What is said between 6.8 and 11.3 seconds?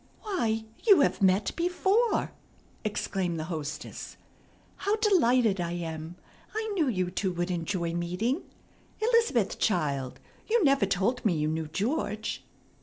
you two would enjoy meeting. Elizabeth, child, you never told